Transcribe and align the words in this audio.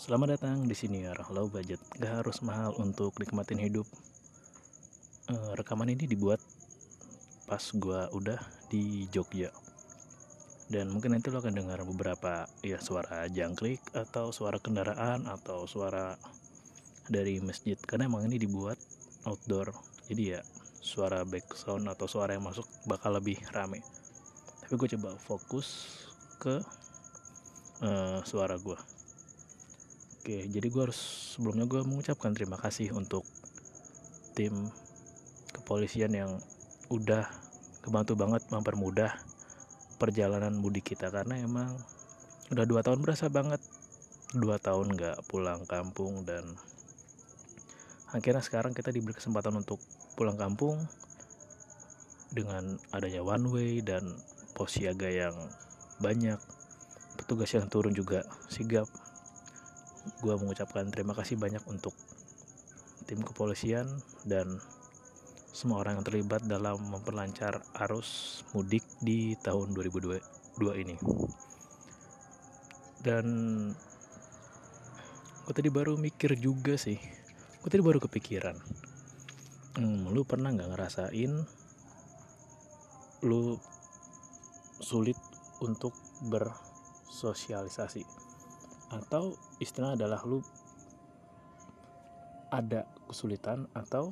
Selamat 0.00 0.40
datang 0.40 0.64
di 0.64 0.72
sini 0.72 1.04
ya, 1.04 1.12
low 1.28 1.52
budget. 1.52 1.76
Gak 2.00 2.24
harus 2.24 2.40
mahal 2.40 2.72
untuk 2.80 3.20
nikmatin 3.20 3.60
hidup. 3.60 3.84
Eh, 5.28 5.52
rekaman 5.52 5.92
ini 5.92 6.08
dibuat 6.08 6.40
pas 7.44 7.60
gua 7.76 8.08
udah 8.08 8.40
di 8.72 9.04
Jogja. 9.12 9.52
Dan 10.72 10.88
mungkin 10.88 11.12
nanti 11.12 11.28
lo 11.28 11.44
akan 11.44 11.52
dengar 11.52 11.84
beberapa 11.84 12.48
ya 12.64 12.80
suara 12.80 13.28
jangkrik 13.28 13.92
atau 13.92 14.32
suara 14.32 14.56
kendaraan 14.56 15.28
atau 15.28 15.68
suara 15.68 16.16
dari 17.04 17.36
masjid 17.44 17.76
karena 17.76 18.08
emang 18.08 18.24
ini 18.24 18.40
dibuat 18.40 18.80
outdoor. 19.28 19.76
Jadi 20.08 20.32
ya 20.32 20.40
suara 20.80 21.28
back 21.28 21.52
sound 21.52 21.84
atau 21.92 22.08
suara 22.08 22.32
yang 22.32 22.48
masuk 22.48 22.64
bakal 22.88 23.20
lebih 23.20 23.36
rame. 23.52 23.84
Tapi 24.64 24.80
gue 24.80 24.96
coba 24.96 25.12
fokus 25.20 25.92
ke 26.40 26.56
eh, 27.84 28.24
suara 28.24 28.56
gua. 28.56 28.80
Oke, 30.20 30.44
jadi 30.52 30.68
gue 30.68 30.82
harus 30.84 31.00
sebelumnya 31.32 31.64
gue 31.64 31.80
mengucapkan 31.80 32.36
terima 32.36 32.60
kasih 32.60 32.92
untuk 32.92 33.24
tim 34.36 34.68
kepolisian 35.48 36.12
yang 36.12 36.36
udah 36.92 37.24
kebantu 37.80 38.20
banget 38.20 38.44
mempermudah 38.52 39.16
perjalanan 39.96 40.52
mudik 40.60 40.92
kita. 40.92 41.08
Karena 41.08 41.40
emang 41.40 41.72
udah 42.52 42.64
dua 42.68 42.84
tahun 42.84 43.00
berasa 43.00 43.32
banget. 43.32 43.64
Dua 44.36 44.60
tahun 44.60 44.92
nggak 44.92 45.24
pulang 45.24 45.64
kampung 45.64 46.28
dan 46.28 46.44
akhirnya 48.12 48.44
sekarang 48.44 48.76
kita 48.76 48.92
diberi 48.92 49.16
kesempatan 49.16 49.56
untuk 49.56 49.80
pulang 50.20 50.36
kampung 50.36 50.84
dengan 52.28 52.76
adanya 52.92 53.24
one 53.24 53.48
way 53.48 53.80
dan 53.80 54.04
pos 54.52 54.76
siaga 54.76 55.08
yang 55.08 55.32
banyak. 55.96 56.36
Petugas 57.16 57.56
yang 57.56 57.72
turun 57.72 57.96
juga 57.96 58.20
sigap 58.52 58.84
gue 60.20 60.34
mengucapkan 60.36 60.88
terima 60.88 61.12
kasih 61.12 61.36
banyak 61.36 61.60
untuk 61.68 61.92
tim 63.04 63.20
kepolisian 63.20 63.88
dan 64.24 64.60
semua 65.50 65.82
orang 65.82 65.98
yang 65.98 66.06
terlibat 66.06 66.46
dalam 66.46 66.78
memperlancar 66.88 67.58
arus 67.84 68.40
mudik 68.54 68.86
di 69.02 69.34
tahun 69.42 69.74
2022 69.74 70.22
ini. 70.78 70.96
Dan 73.02 73.26
gue 75.44 75.54
tadi 75.56 75.70
baru 75.72 75.98
mikir 75.98 76.38
juga 76.38 76.78
sih, 76.78 76.96
gue 77.60 77.68
tadi 77.68 77.82
baru 77.82 77.98
kepikiran. 77.98 78.56
Hmm, 79.74 80.14
lu 80.14 80.22
pernah 80.22 80.54
nggak 80.54 80.70
ngerasain 80.70 81.32
lu 83.26 83.58
sulit 84.80 85.18
untuk 85.60 85.92
bersosialisasi? 86.30 88.29
Atau 88.90 89.38
istilah 89.62 89.94
adalah 89.94 90.20
lu 90.26 90.42
ada 92.50 92.82
kesulitan 93.06 93.70
atau 93.74 94.10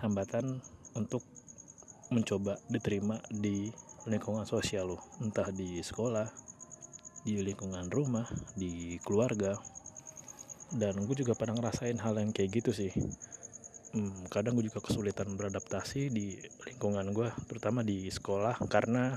hambatan 0.00 0.64
untuk 0.96 1.20
mencoba 2.08 2.56
diterima 2.72 3.20
di 3.28 3.68
lingkungan 4.08 4.48
sosial 4.48 4.96
lu. 4.96 4.98
Entah 5.20 5.52
di 5.52 5.84
sekolah 5.84 6.24
di 7.28 7.44
lingkungan 7.44 7.92
rumah 7.92 8.24
di 8.56 8.96
keluarga. 9.04 9.60
Dan 10.68 11.00
gue 11.04 11.16
juga 11.16 11.32
pernah 11.32 11.56
ngerasain 11.56 11.96
hal 12.00 12.20
yang 12.20 12.32
kayak 12.32 12.60
gitu 12.60 12.72
sih. 12.72 12.92
Hmm, 13.92 14.28
kadang 14.28 14.56
gue 14.56 14.68
juga 14.68 14.84
kesulitan 14.84 15.32
beradaptasi 15.36 16.12
di 16.12 16.36
lingkungan 16.68 17.08
gue 17.16 17.32
terutama 17.48 17.80
di 17.80 18.12
sekolah 18.12 18.60
karena 18.68 19.16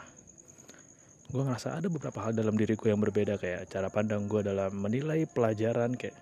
gue 1.31 1.41
ngerasa 1.47 1.79
ada 1.79 1.87
beberapa 1.87 2.19
hal 2.27 2.35
dalam 2.35 2.59
diriku 2.59 2.91
yang 2.91 2.99
berbeda 2.99 3.39
kayak 3.39 3.71
cara 3.71 3.87
pandang 3.87 4.27
gue 4.27 4.43
dalam 4.43 4.75
menilai 4.75 5.23
pelajaran 5.23 5.95
kayak 5.95 6.15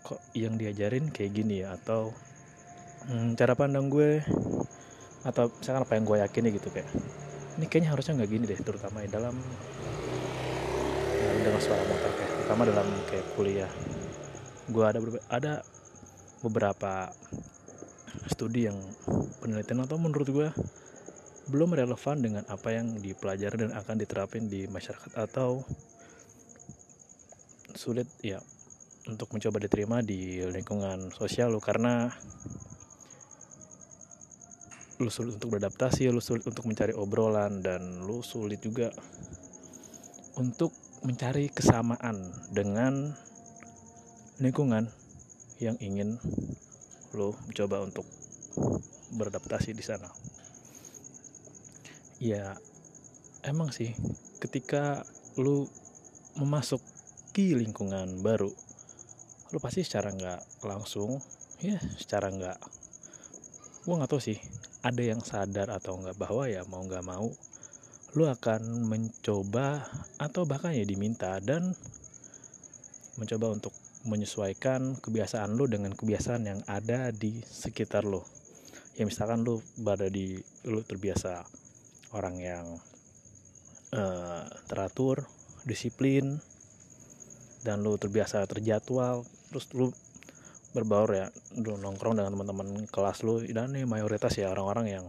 kok 0.00 0.18
yang 0.32 0.56
diajarin 0.56 1.12
kayak 1.12 1.36
gini 1.36 1.60
ya 1.60 1.76
atau 1.76 2.16
hmm, 3.12 3.36
cara 3.36 3.52
pandang 3.52 3.92
gue 3.92 4.24
atau 5.22 5.52
misalkan 5.52 5.84
apa 5.84 5.92
yang 6.00 6.04
gue 6.08 6.16
yakini 6.24 6.48
gitu 6.56 6.68
kayak 6.72 6.88
ini 7.60 7.68
kayaknya 7.68 7.90
harusnya 7.92 8.12
nggak 8.16 8.30
gini 8.32 8.44
deh 8.48 8.60
terutama 8.64 9.04
dalam 9.04 9.36
ya, 11.20 11.30
dengan 11.44 11.60
suara 11.60 11.84
motor 11.84 12.10
kayak 12.16 12.30
terutama 12.40 12.62
dalam 12.66 12.88
kayak 13.12 13.26
kuliah. 13.36 13.72
Gue 14.72 14.84
ada 14.88 14.98
ada 15.28 15.52
beberapa 16.40 17.12
studi 18.32 18.66
yang 18.66 18.78
penelitian 19.44 19.84
atau 19.84 20.00
menurut 20.00 20.28
gue 20.32 20.48
belum 21.50 21.74
relevan 21.74 22.22
dengan 22.22 22.44
apa 22.46 22.70
yang 22.70 23.02
dipelajari 23.02 23.66
dan 23.66 23.72
akan 23.74 23.96
diterapin 23.98 24.46
di 24.46 24.70
masyarakat 24.70 25.10
atau 25.18 25.66
sulit 27.74 28.06
ya 28.22 28.38
untuk 29.10 29.34
mencoba 29.34 29.58
diterima 29.58 29.98
di 30.04 30.38
lingkungan 30.46 31.10
sosial 31.10 31.50
lo. 31.50 31.58
Karena 31.58 32.06
lu 35.02 35.10
sulit 35.10 35.34
untuk 35.34 35.58
beradaptasi, 35.58 36.06
lu 36.14 36.22
sulit 36.22 36.46
untuk 36.46 36.62
mencari 36.70 36.94
obrolan 36.94 37.58
dan 37.58 38.06
lu 38.06 38.22
sulit 38.22 38.62
juga 38.62 38.94
untuk 40.38 40.70
mencari 41.02 41.50
kesamaan 41.50 42.30
dengan 42.54 43.10
lingkungan 44.38 44.86
yang 45.58 45.74
ingin 45.82 46.22
lu 47.12 47.34
coba 47.52 47.82
untuk 47.82 48.06
beradaptasi 49.12 49.76
di 49.76 49.84
sana 49.84 50.08
ya 52.22 52.54
emang 53.42 53.74
sih 53.74 53.90
ketika 54.38 55.02
lu 55.42 55.66
memasuki 56.38 57.58
lingkungan 57.58 58.22
baru 58.22 58.54
lu 59.50 59.58
pasti 59.58 59.82
secara 59.82 60.14
nggak 60.14 60.62
langsung 60.62 61.18
ya 61.58 61.82
secara 61.98 62.30
nggak 62.30 62.58
gua 63.82 63.94
nggak 63.98 64.10
tahu 64.14 64.22
sih 64.22 64.38
ada 64.86 65.02
yang 65.02 65.18
sadar 65.18 65.74
atau 65.74 65.98
nggak 65.98 66.14
bahwa 66.14 66.46
ya 66.46 66.62
mau 66.70 66.86
nggak 66.86 67.02
mau 67.02 67.26
lu 68.14 68.24
akan 68.30 68.86
mencoba 68.86 69.82
atau 70.22 70.46
bahkan 70.46 70.78
ya 70.78 70.86
diminta 70.86 71.42
dan 71.42 71.74
mencoba 73.18 73.50
untuk 73.50 73.74
menyesuaikan 74.06 74.94
kebiasaan 75.02 75.58
lu 75.58 75.66
dengan 75.66 75.90
kebiasaan 75.90 76.42
yang 76.46 76.60
ada 76.66 77.14
di 77.14 77.38
sekitar 77.40 78.02
lu. 78.02 78.20
Ya 78.98 79.08
misalkan 79.08 79.46
lu 79.46 79.64
berada 79.80 80.12
di 80.12 80.36
lu 80.68 80.84
terbiasa 80.84 81.61
orang 82.12 82.36
yang 82.40 82.66
uh, 83.96 84.44
teratur 84.68 85.24
disiplin 85.64 86.40
dan 87.62 87.80
lu 87.80 87.94
terbiasa 87.94 88.44
terjadwal 88.50 89.22
terus 89.52 89.70
lu 89.76 89.88
berbaur 90.72 91.10
ya 91.12 91.26
lu 91.60 91.76
nongkrong 91.76 92.16
dengan 92.18 92.32
teman-teman 92.32 92.88
kelas 92.88 93.22
lu 93.22 93.44
dan 93.52 93.76
nih 93.76 93.84
mayoritas 93.84 94.34
ya 94.34 94.50
orang-orang 94.50 95.00
yang 95.00 95.06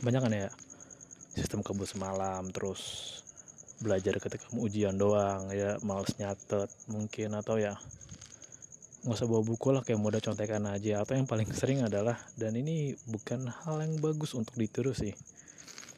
banyak 0.00 0.22
kan 0.22 0.32
ya 0.32 0.48
sistem 1.34 1.60
kebut 1.60 1.90
semalam 1.90 2.48
terus 2.54 3.10
belajar 3.82 4.22
ketika 4.22 4.46
mau 4.54 4.64
ujian 4.70 4.94
doang 4.94 5.50
ya 5.50 5.76
males 5.82 6.14
nyatet 6.16 6.70
mungkin 6.86 7.34
atau 7.34 7.58
ya 7.58 7.74
nggak 9.02 9.18
usah 9.18 9.26
bawa 9.26 9.42
buku 9.42 9.68
lah 9.74 9.82
kayak 9.82 9.98
mudah 9.98 10.22
contekan 10.22 10.62
aja. 10.70 11.02
Atau 11.02 11.18
yang 11.18 11.26
paling 11.26 11.50
sering 11.50 11.82
adalah 11.82 12.14
dan 12.38 12.54
ini 12.54 12.94
bukan 13.10 13.50
hal 13.50 13.82
yang 13.82 13.98
bagus 13.98 14.30
untuk 14.38 14.54
ditiru 14.54 14.94
sih 14.94 15.10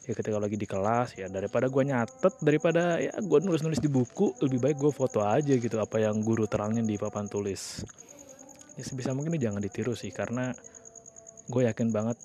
ya 0.05 0.13
ketika 0.13 0.37
lagi 0.37 0.53
di 0.53 0.69
kelas 0.69 1.17
ya 1.17 1.25
daripada 1.25 1.65
gue 1.65 1.81
nyatet 1.81 2.33
daripada 2.45 3.01
ya 3.01 3.17
gue 3.17 3.39
nulis 3.41 3.65
nulis 3.65 3.81
di 3.81 3.89
buku 3.89 4.37
lebih 4.45 4.61
baik 4.61 4.77
gue 4.77 4.93
foto 4.93 5.25
aja 5.25 5.57
gitu 5.57 5.81
apa 5.81 5.97
yang 5.97 6.21
guru 6.21 6.45
terangin 6.45 6.85
di 6.85 6.93
papan 6.95 7.25
tulis. 7.25 7.81
Ya 8.77 8.83
sebisa 8.85 9.17
mungkin 9.17 9.33
jangan 9.41 9.63
ditiru 9.63 9.97
sih 9.97 10.13
karena 10.13 10.53
gue 11.49 11.61
yakin 11.65 11.89
banget 11.89 12.21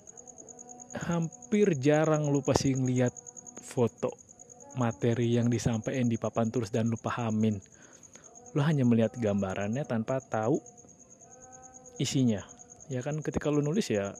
hampir 1.09 1.73
jarang 1.81 2.29
lu 2.29 2.45
pasti 2.45 2.77
ngeliat 2.77 3.15
foto 3.65 4.13
materi 4.77 5.33
yang 5.35 5.49
disampaikan 5.49 6.05
di 6.05 6.21
papan 6.21 6.53
tulis 6.53 6.69
dan 6.69 6.85
lu 6.85 6.99
pahamin. 7.01 7.57
Lu 8.53 8.61
hanya 8.61 8.85
melihat 8.85 9.15
gambarannya 9.17 9.87
tanpa 9.87 10.21
tahu 10.21 10.61
isinya. 11.97 12.45
Ya 12.91 13.01
kan 13.01 13.23
ketika 13.25 13.49
lu 13.49 13.63
nulis 13.65 13.89
ya 13.89 14.13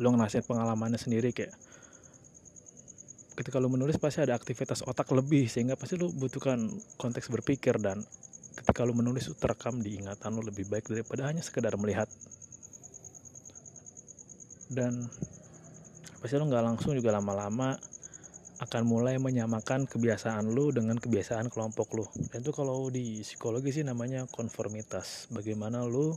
lu 0.00 0.12
ngerasain 0.14 0.44
pengalamannya 0.46 0.96
sendiri 0.96 1.36
kayak 1.36 1.65
ketika 3.36 3.60
lu 3.60 3.68
menulis 3.68 4.00
pasti 4.00 4.24
ada 4.24 4.32
aktivitas 4.32 4.80
otak 4.88 5.12
lebih 5.12 5.44
sehingga 5.46 5.76
pasti 5.76 6.00
lu 6.00 6.08
butuhkan 6.08 6.72
konteks 6.96 7.28
berpikir 7.28 7.76
dan 7.76 8.00
ketika 8.56 8.80
lu 8.88 8.96
menulis 8.96 9.28
terekam 9.36 9.84
di 9.84 10.00
ingatan 10.00 10.32
lu 10.32 10.40
lebih 10.40 10.64
baik 10.72 10.88
daripada 10.88 11.28
hanya 11.28 11.44
sekedar 11.44 11.76
melihat. 11.76 12.08
Dan 14.72 15.06
pasti 16.18 16.34
lu 16.40 16.48
nggak 16.48 16.64
langsung 16.64 16.96
juga 16.96 17.12
lama-lama 17.12 17.76
akan 18.56 18.82
mulai 18.88 19.20
menyamakan 19.20 19.84
kebiasaan 19.84 20.48
lu 20.48 20.72
dengan 20.72 20.96
kebiasaan 20.96 21.52
kelompok 21.52 21.88
lu. 21.92 22.04
Dan 22.32 22.40
itu 22.40 22.56
kalau 22.56 22.88
di 22.88 23.20
psikologi 23.20 23.68
sih 23.68 23.84
namanya 23.84 24.24
konformitas. 24.32 25.28
Bagaimana 25.28 25.84
lu 25.84 26.16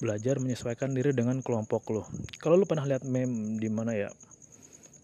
belajar 0.00 0.40
menyesuaikan 0.40 0.96
diri 0.96 1.12
dengan 1.12 1.44
kelompok 1.44 1.82
lu. 1.92 2.02
Kalau 2.40 2.56
lu 2.56 2.64
pernah 2.64 2.88
lihat 2.88 3.04
meme 3.04 3.60
di 3.60 3.68
mana 3.68 3.92
ya 3.92 4.08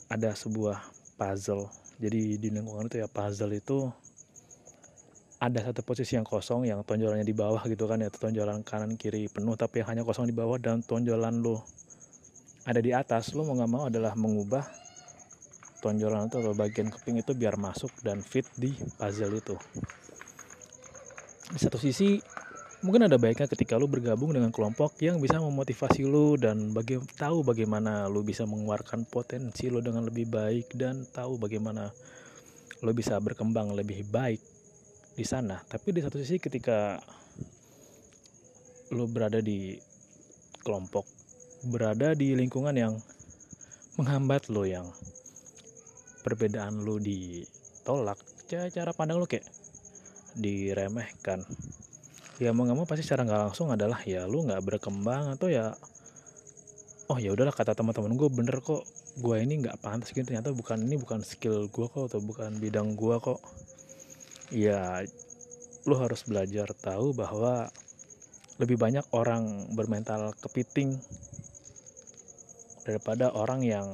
ada 0.06 0.30
sebuah 0.34 0.78
puzzle. 1.18 1.66
Jadi 1.96 2.36
di 2.36 2.48
lingkungan 2.52 2.86
itu 2.86 3.00
ya 3.02 3.08
puzzle 3.08 3.56
itu 3.56 3.88
ada 5.36 5.60
satu 5.60 5.84
posisi 5.84 6.16
yang 6.16 6.24
kosong 6.24 6.64
yang 6.64 6.80
tonjolannya 6.80 7.24
di 7.24 7.36
bawah 7.36 7.60
gitu 7.68 7.84
kan 7.84 8.00
ya 8.00 8.08
tonjolan 8.08 8.64
kanan 8.64 8.96
kiri 8.96 9.28
penuh 9.28 9.52
tapi 9.52 9.84
yang 9.84 9.92
hanya 9.92 10.02
kosong 10.02 10.24
di 10.24 10.32
bawah 10.32 10.56
dan 10.56 10.80
tonjolan 10.80 11.44
lo 11.44 11.60
ada 12.66 12.80
di 12.82 12.90
atas. 12.90 13.32
Lo 13.36 13.46
mau 13.46 13.54
nggak 13.54 13.70
mau 13.70 13.84
adalah 13.86 14.12
mengubah 14.18 14.64
tonjolan 15.84 16.26
itu 16.26 16.36
atau 16.42 16.54
bagian 16.56 16.88
keping 16.90 17.22
itu 17.22 17.32
biar 17.36 17.54
masuk 17.60 17.92
dan 18.02 18.24
fit 18.24 18.46
di 18.58 18.74
puzzle 18.98 19.38
itu. 19.38 19.56
Di 21.46 21.58
satu 21.62 21.78
sisi 21.78 22.18
mungkin 22.86 23.10
ada 23.10 23.18
baiknya 23.18 23.50
ketika 23.50 23.74
lo 23.74 23.90
bergabung 23.90 24.30
dengan 24.30 24.54
kelompok 24.54 24.94
yang 25.02 25.18
bisa 25.18 25.42
memotivasi 25.42 26.06
lo 26.06 26.38
dan 26.38 26.70
bagi 26.70 27.02
tahu 27.18 27.42
bagaimana 27.42 28.06
lo 28.06 28.22
bisa 28.22 28.46
mengeluarkan 28.46 29.02
potensi 29.10 29.66
lo 29.66 29.82
dengan 29.82 30.06
lebih 30.06 30.30
baik 30.30 30.70
dan 30.78 31.02
tahu 31.10 31.34
bagaimana 31.34 31.90
lo 32.86 32.90
bisa 32.94 33.18
berkembang 33.18 33.74
lebih 33.74 34.06
baik 34.06 34.38
di 35.18 35.26
sana. 35.26 35.58
Tapi 35.66 35.98
di 35.98 36.00
satu 36.06 36.22
sisi 36.22 36.38
ketika 36.38 37.02
lo 38.94 39.10
berada 39.10 39.42
di 39.42 39.74
kelompok 40.62 41.10
berada 41.66 42.14
di 42.14 42.38
lingkungan 42.38 42.78
yang 42.78 42.94
menghambat 43.98 44.46
lo 44.46 44.62
yang 44.62 44.86
perbedaan 46.22 46.86
lo 46.86 47.02
ditolak 47.02 48.22
cara 48.46 48.94
pandang 48.94 49.18
lo 49.18 49.26
kayak 49.26 49.42
diremehkan 50.38 51.42
ya 52.36 52.52
mau 52.52 52.68
nggak 52.68 52.76
mau 52.76 52.86
pasti 52.88 53.04
secara 53.04 53.24
nggak 53.24 53.40
langsung 53.48 53.72
adalah 53.72 54.04
ya 54.04 54.28
lo 54.28 54.44
nggak 54.44 54.60
berkembang 54.60 55.36
atau 55.36 55.48
ya 55.48 55.72
oh 57.06 57.18
ya 57.22 57.30
udahlah 57.32 57.54
kata 57.54 57.72
teman-teman 57.72 58.18
gue 58.18 58.28
bener 58.28 58.58
kok 58.60 58.82
gue 59.16 59.36
ini 59.40 59.64
nggak 59.64 59.80
pantas 59.80 60.12
gitu 60.12 60.28
ternyata 60.28 60.52
bukan 60.52 60.84
ini 60.84 61.00
bukan 61.00 61.24
skill 61.24 61.72
gue 61.72 61.86
kok 61.88 62.12
atau 62.12 62.20
bukan 62.20 62.60
bidang 62.60 62.98
gue 62.98 63.16
kok. 63.16 63.40
Ya 64.52 65.02
lo 65.88 65.96
harus 65.96 66.26
belajar 66.28 66.68
tahu 66.76 67.16
bahwa 67.16 67.72
lebih 68.60 68.76
banyak 68.76 69.06
orang 69.16 69.72
bermental 69.72 70.36
kepiting 70.36 71.00
daripada 72.84 73.32
orang 73.32 73.64
yang 73.64 73.88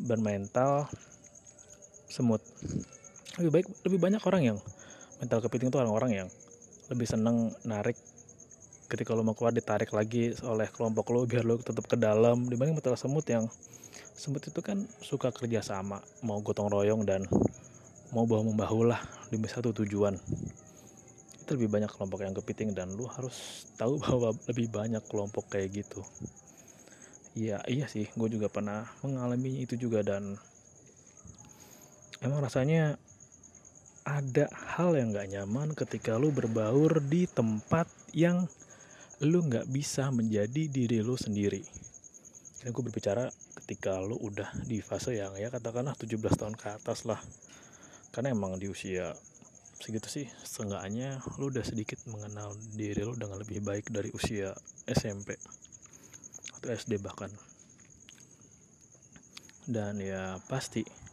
bermental 0.00 0.88
semut. 2.08 2.40
Lebih 3.36 3.50
baik 3.52 3.66
lebih 3.84 3.98
banyak 4.00 4.22
orang 4.24 4.42
yang 4.54 4.58
mental 5.20 5.44
kepiting 5.44 5.68
itu 5.68 5.76
orang-orang 5.76 6.24
yang 6.24 6.28
lebih 6.86 7.06
seneng 7.08 7.50
narik 7.66 7.98
ketika 8.86 9.18
lo 9.18 9.26
mau 9.26 9.34
keluar 9.34 9.50
ditarik 9.50 9.90
lagi 9.90 10.30
oleh 10.46 10.70
kelompok 10.70 11.10
lo 11.10 11.26
biar 11.26 11.42
lo 11.42 11.58
tetap 11.58 11.86
ke 11.90 11.98
dalam. 11.98 12.46
Dibanding 12.46 12.78
mental 12.78 12.94
semut 12.94 13.26
yang 13.26 13.50
semut 14.14 14.42
itu 14.46 14.60
kan 14.62 14.86
suka 15.02 15.34
kerja 15.34 15.60
sama 15.60 16.00
mau 16.22 16.38
gotong 16.40 16.70
royong 16.70 17.02
dan 17.02 17.26
mau 18.14 18.24
bawa 18.24 18.46
membahu 18.46 18.86
lah 18.86 19.02
demi 19.28 19.50
satu 19.50 19.74
tujuan. 19.82 20.14
Itu 21.42 21.58
lebih 21.58 21.70
banyak 21.70 21.90
kelompok 21.90 22.22
yang 22.22 22.34
kepiting 22.34 22.74
dan 22.74 22.94
lu 22.94 23.10
harus 23.10 23.66
tahu 23.74 23.98
bahwa 24.02 24.30
lebih 24.46 24.70
banyak 24.70 25.02
kelompok 25.10 25.50
kayak 25.50 25.82
gitu. 25.82 26.06
Iya 27.36 27.60
iya 27.68 27.84
sih 27.84 28.08
gue 28.16 28.28
juga 28.32 28.48
pernah 28.48 28.88
mengalami 29.04 29.60
itu 29.60 29.76
juga 29.76 30.00
dan 30.00 30.40
emang 32.24 32.40
rasanya 32.40 32.96
ada 34.06 34.46
hal 34.78 34.94
yang 34.94 35.10
gak 35.10 35.34
nyaman 35.34 35.74
ketika 35.74 36.14
lu 36.14 36.30
berbaur 36.30 37.02
di 37.02 37.26
tempat 37.26 37.90
yang 38.14 38.46
lu 39.18 39.42
gak 39.50 39.66
bisa 39.66 40.14
menjadi 40.14 40.70
diri 40.70 41.02
lu 41.02 41.18
sendiri. 41.18 41.66
Ini 42.62 42.70
gue 42.70 42.82
berbicara 42.86 43.26
ketika 43.62 43.98
lu 43.98 44.14
udah 44.14 44.46
di 44.62 44.78
fase 44.78 45.18
yang 45.18 45.34
ya 45.34 45.50
katakanlah 45.50 45.98
17 45.98 46.22
tahun 46.38 46.54
ke 46.54 46.78
atas 46.78 47.02
lah. 47.02 47.18
Karena 48.14 48.30
emang 48.30 48.62
di 48.62 48.70
usia 48.70 49.10
segitu 49.76 50.08
sih 50.08 50.26
seenggaknya 50.46 51.20
lu 51.42 51.50
udah 51.50 51.66
sedikit 51.66 52.00
mengenal 52.06 52.54
diri 52.78 53.02
lu 53.02 53.12
dengan 53.18 53.42
lebih 53.42 53.60
baik 53.60 53.90
dari 53.90 54.14
usia 54.14 54.54
SMP 54.86 55.34
atau 56.62 56.70
SD 56.70 57.02
bahkan. 57.02 57.34
Dan 59.66 59.98
ya 59.98 60.38
pasti 60.46 61.05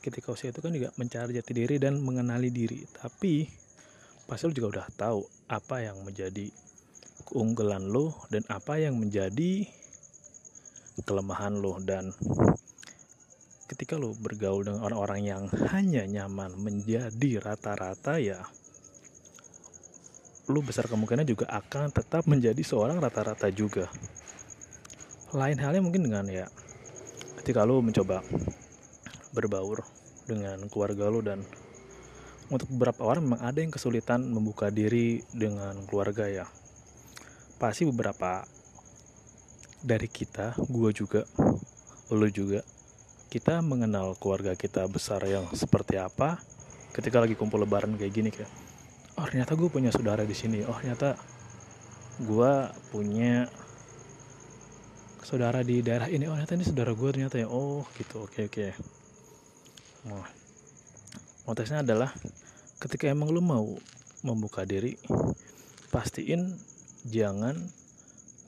ketika 0.00 0.32
usia 0.32 0.48
itu 0.50 0.64
kan 0.64 0.72
juga 0.72 0.88
mencari 0.96 1.36
jati 1.36 1.52
diri 1.52 1.76
dan 1.76 2.00
mengenali 2.00 2.48
diri. 2.48 2.80
Tapi 2.88 3.44
pasti 4.24 4.48
lu 4.48 4.56
juga 4.56 4.80
udah 4.80 4.86
tahu 4.96 5.20
apa 5.52 5.76
yang 5.84 6.00
menjadi 6.02 6.48
keunggulan 7.28 7.84
lo 7.84 8.16
dan 8.32 8.42
apa 8.48 8.80
yang 8.80 8.96
menjadi 8.96 9.68
kelemahan 11.04 11.60
lo. 11.60 11.76
Dan 11.78 12.10
ketika 13.68 14.00
lo 14.00 14.16
bergaul 14.16 14.66
dengan 14.66 14.82
orang-orang 14.82 15.20
yang 15.22 15.42
hanya 15.70 16.02
nyaman 16.08 16.56
menjadi 16.58 17.38
rata-rata 17.38 18.18
ya 18.18 18.40
lo 20.50 20.66
besar 20.66 20.90
kemungkinan 20.90 21.22
juga 21.22 21.46
akan 21.46 21.94
tetap 21.94 22.26
menjadi 22.26 22.58
seorang 22.66 22.98
rata-rata 22.98 23.46
juga. 23.54 23.86
Lain 25.30 25.54
halnya 25.62 25.78
mungkin 25.78 26.10
dengan 26.10 26.26
ya 26.26 26.50
ketika 27.38 27.62
lo 27.62 27.78
mencoba 27.78 28.26
berbaur 29.30 29.86
dengan 30.26 30.66
keluarga 30.70 31.10
lo 31.10 31.20
dan 31.22 31.42
untuk 32.50 32.66
beberapa 32.74 33.06
orang 33.06 33.30
memang 33.30 33.42
ada 33.46 33.62
yang 33.62 33.70
kesulitan 33.70 34.26
membuka 34.26 34.74
diri 34.74 35.22
dengan 35.30 35.86
keluarga 35.86 36.26
ya. 36.26 36.46
Pasti 37.62 37.86
beberapa 37.86 38.42
dari 39.80 40.10
kita 40.10 40.58
gue 40.58 40.90
juga 40.90 41.22
lo 42.10 42.26
juga 42.28 42.60
kita 43.30 43.62
mengenal 43.62 44.18
keluarga 44.18 44.58
kita 44.58 44.84
besar 44.90 45.22
yang 45.24 45.46
seperti 45.54 45.96
apa 45.96 46.42
ketika 46.90 47.22
lagi 47.22 47.38
kumpul 47.38 47.62
lebaran 47.62 47.94
kayak 47.94 48.12
gini 48.12 48.28
kayak 48.34 48.50
oh 49.14 49.24
ternyata 49.30 49.54
gue 49.54 49.70
punya 49.70 49.94
saudara 49.94 50.26
di 50.26 50.34
sini. 50.34 50.66
Oh 50.66 50.74
ternyata 50.74 51.14
gue 52.18 52.52
punya 52.90 53.46
saudara 55.22 55.62
di 55.62 55.86
daerah 55.86 56.10
ini. 56.10 56.26
Oh 56.26 56.34
ternyata 56.34 56.58
ini 56.58 56.66
saudara 56.66 56.90
gue 56.90 57.08
ternyata 57.14 57.38
ya. 57.38 57.46
Oh 57.46 57.86
gitu. 57.94 58.26
Oke 58.26 58.50
oke 58.50 58.99
nah 60.06 60.24
konteksnya 61.44 61.84
adalah 61.84 62.14
ketika 62.80 63.10
emang 63.10 63.28
lu 63.34 63.44
mau 63.44 63.76
membuka 64.24 64.64
diri 64.64 64.96
pastiin 65.92 66.56
jangan 67.04 67.56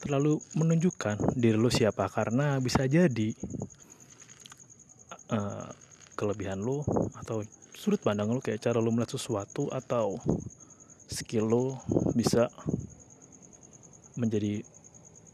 terlalu 0.02 0.40
menunjukkan 0.58 1.36
diri 1.38 1.56
lu 1.56 1.70
siapa 1.70 2.08
karena 2.10 2.58
bisa 2.58 2.88
jadi 2.88 3.32
uh, 5.30 5.68
kelebihan 6.18 6.60
lo 6.60 6.82
atau 7.18 7.42
sudut 7.76 7.98
pandang 8.02 8.30
lo 8.30 8.40
kayak 8.42 8.62
cara 8.62 8.78
lo 8.78 8.90
melihat 8.90 9.16
sesuatu 9.18 9.70
atau 9.70 10.18
skill 11.10 11.46
lo 11.48 11.64
bisa 12.14 12.48
menjadi 14.16 14.62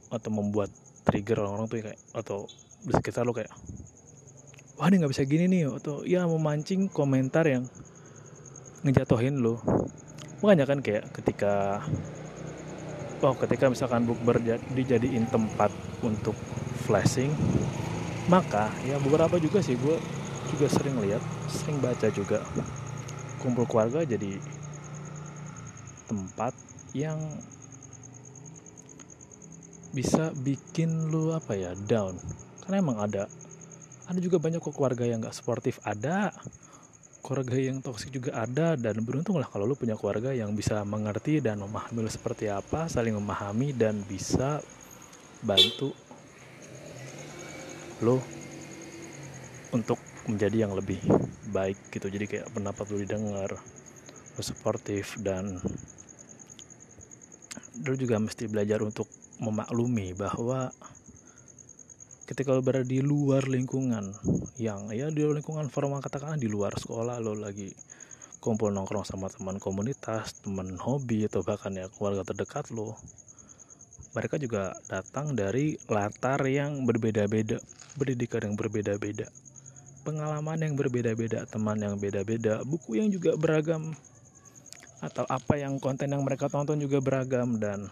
atau 0.08 0.30
membuat 0.32 0.72
trigger 1.04 1.44
orang-orang 1.44 1.68
tuh 1.68 1.78
kayak 1.84 2.00
atau 2.14 2.38
di 2.84 2.92
sekitar 2.94 3.26
lo 3.26 3.37
kayak 3.37 3.50
wah 4.78 4.87
ini 4.88 5.02
nggak 5.02 5.12
bisa 5.12 5.26
gini 5.26 5.44
nih. 5.50 5.68
Atau 5.68 6.06
ya 6.06 6.25
memancing 6.25 6.87
komentar 6.88 7.44
yang 7.44 7.66
ngejatohin 8.87 9.42
lo 9.42 9.58
makanya 10.38 10.70
kan 10.70 10.78
kayak 10.78 11.11
ketika 11.11 11.82
oh 13.26 13.35
ketika 13.35 13.66
misalkan 13.66 14.06
bukber 14.06 14.38
dijadiin 14.70 15.26
tempat 15.26 15.75
untuk 16.06 16.38
flashing 16.87 17.35
maka 18.30 18.70
ya 18.87 19.02
beberapa 19.02 19.42
juga 19.42 19.58
sih 19.58 19.75
gue 19.75 19.99
juga 20.54 20.66
sering 20.70 20.94
lihat 21.02 21.18
sering 21.50 21.82
baca 21.82 22.06
juga 22.14 22.47
kumpul 23.42 23.66
keluarga 23.66 24.06
jadi 24.06 24.38
tempat 26.06 26.54
yang 26.94 27.18
bisa 29.92 30.32
bikin 30.44 31.08
lu 31.08 31.32
apa 31.32 31.56
ya 31.56 31.73
down. 31.88 32.16
Karena 32.64 32.76
emang 32.80 32.99
ada 33.00 33.28
ada 34.08 34.18
juga 34.24 34.40
banyak 34.40 34.64
kok 34.64 34.72
keluarga 34.72 35.04
yang 35.04 35.20
gak 35.20 35.36
sportif 35.36 35.76
ada. 35.84 36.32
Keluarga 37.20 37.60
yang 37.60 37.84
toksik 37.84 38.08
juga 38.08 38.40
ada 38.40 38.72
dan 38.72 39.04
beruntunglah 39.04 39.44
kalau 39.44 39.68
lu 39.68 39.76
punya 39.76 40.00
keluarga 40.00 40.32
yang 40.32 40.56
bisa 40.56 40.80
mengerti 40.80 41.44
dan 41.44 41.60
memahami 41.60 42.00
lu 42.00 42.08
seperti 42.08 42.48
apa 42.48 42.88
saling 42.88 43.12
memahami 43.12 43.76
dan 43.76 44.00
bisa 44.08 44.64
bantu 45.44 45.92
lo 48.00 48.22
untuk 49.76 50.00
menjadi 50.24 50.64
yang 50.64 50.72
lebih 50.72 51.04
baik 51.52 51.76
gitu. 51.92 52.08
Jadi 52.08 52.24
kayak 52.24 52.48
pendapat 52.54 52.88
lo 52.88 52.96
didengar 52.96 53.50
lo 54.38 54.40
sportif 54.40 55.20
dan 55.20 55.60
lo 57.84 57.92
juga 57.92 58.16
mesti 58.16 58.48
belajar 58.48 58.80
untuk 58.80 59.10
memaklumi 59.36 60.16
bahwa 60.16 60.72
ketika 62.28 62.52
lo 62.52 62.61
berada 62.61 62.85
di 62.85 63.00
luar 63.00 63.49
lingkungan 63.49 64.12
yang 64.61 64.92
ya 64.92 65.08
di 65.08 65.25
luar 65.25 65.40
lingkungan 65.40 65.73
formal 65.73 66.04
katakanlah 66.04 66.37
di 66.37 66.44
luar 66.44 66.76
sekolah 66.76 67.16
lo 67.25 67.32
lagi 67.32 67.73
kumpul 68.44 68.68
nongkrong 68.68 69.08
sama 69.08 69.32
teman 69.32 69.56
komunitas 69.56 70.44
teman 70.44 70.76
hobi 70.76 71.25
atau 71.25 71.40
bahkan 71.40 71.73
ya 71.73 71.88
keluarga 71.88 72.28
terdekat 72.28 72.68
lo 72.68 73.00
mereka 74.12 74.37
juga 74.37 74.76
datang 74.92 75.32
dari 75.32 75.80
latar 75.88 76.44
yang 76.44 76.85
berbeda-beda 76.85 77.58
pendidikan 77.99 78.47
yang 78.47 78.54
berbeda-beda, 78.54 79.26
pengalaman 80.06 80.62
yang 80.62 80.75
berbeda-beda, 80.78 81.44
teman 81.50 81.82
yang 81.82 81.99
beda-beda, 81.99 82.62
buku 82.62 83.02
yang 83.02 83.11
juga 83.11 83.35
beragam, 83.35 83.92
atau 85.02 85.26
apa 85.26 85.58
yang 85.58 85.82
konten 85.82 86.14
yang 86.14 86.23
mereka 86.23 86.47
tonton 86.47 86.78
juga 86.78 87.02
beragam 87.02 87.58
dan 87.58 87.90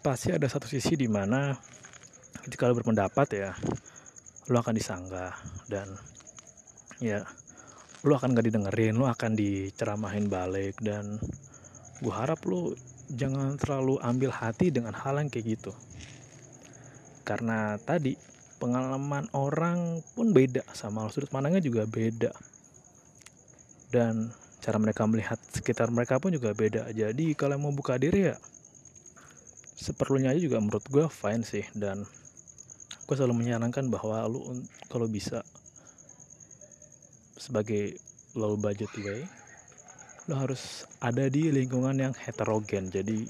pasti 0.00 0.32
ada 0.32 0.48
satu 0.48 0.64
sisi 0.64 0.96
di 0.96 1.08
mana 1.08 1.56
lo 2.48 2.74
berpendapat 2.76 3.28
ya 3.36 3.50
lo 4.48 4.56
akan 4.64 4.74
disanggah 4.74 5.36
dan 5.68 5.92
ya 7.04 7.20
lo 8.06 8.14
akan 8.16 8.32
gak 8.32 8.46
didengerin 8.48 8.96
lo 8.96 9.10
akan 9.10 9.36
diceramahin 9.36 10.32
balik 10.32 10.80
dan 10.80 11.20
gue 11.98 12.14
harap 12.14 12.38
lo 12.46 12.72
jangan 13.08 13.56
terlalu 13.56 13.96
ambil 14.04 14.30
hati 14.30 14.68
dengan 14.68 14.92
hal 14.92 15.16
yang 15.18 15.32
kayak 15.32 15.58
gitu. 15.58 15.72
Karena 17.24 17.76
tadi 17.80 18.16
pengalaman 18.60 19.28
orang 19.32 20.04
pun 20.12 20.32
beda 20.32 20.64
sama 20.76 21.08
sudut 21.08 21.32
pandangnya 21.32 21.64
juga 21.64 21.88
beda. 21.88 22.32
Dan 23.88 24.28
cara 24.60 24.76
mereka 24.76 25.08
melihat 25.08 25.40
sekitar 25.48 25.88
mereka 25.88 26.20
pun 26.20 26.32
juga 26.32 26.52
beda. 26.52 26.92
Jadi 26.92 27.32
kalau 27.32 27.56
mau 27.56 27.72
buka 27.72 27.96
diri 27.96 28.32
ya 28.32 28.36
seperlunya 29.78 30.34
aja 30.34 30.42
juga 30.42 30.58
menurut 30.58 30.84
gue 30.90 31.06
fine 31.06 31.46
sih 31.46 31.62
dan 31.72 32.02
gue 33.08 33.14
selalu 33.16 33.40
menyarankan 33.40 33.88
bahwa 33.88 34.20
lu 34.28 34.44
kalau 34.92 35.08
bisa 35.08 35.40
sebagai 37.40 37.96
low 38.36 38.60
budget 38.60 38.92
way 39.00 39.24
lo 40.28 40.36
harus 40.36 40.84
ada 41.00 41.24
di 41.32 41.48
lingkungan 41.48 41.96
yang 41.96 42.12
heterogen. 42.12 42.92
Jadi 42.92 43.24